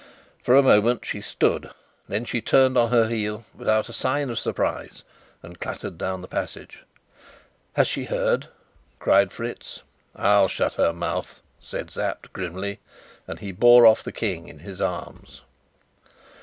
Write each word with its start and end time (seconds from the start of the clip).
For 0.41 0.55
a 0.55 0.63
moment 0.63 1.05
she 1.05 1.21
stood, 1.21 1.69
then 2.07 2.25
she 2.25 2.41
turned 2.41 2.75
on 2.75 2.89
her 2.89 3.07
heel, 3.07 3.43
without 3.53 3.87
a 3.87 3.93
sign 3.93 4.31
of 4.31 4.39
surprise, 4.39 5.03
and 5.43 5.59
clattered 5.59 5.99
down 5.99 6.21
the 6.21 6.27
passage. 6.27 6.81
"Has 7.73 7.87
she 7.87 8.05
heard?" 8.05 8.47
cried 8.97 9.31
Fritz. 9.31 9.83
"I'll 10.15 10.47
shut 10.47 10.73
her 10.73 10.91
mouth!" 10.91 11.43
said 11.59 11.91
Sapt 11.91 12.33
grimly, 12.33 12.79
and 13.27 13.37
he 13.41 13.51
bore 13.51 13.85
off 13.85 14.01
the 14.01 14.11
King 14.11 14.47
in 14.47 14.57
his 14.57 14.81
arms. 14.81 15.41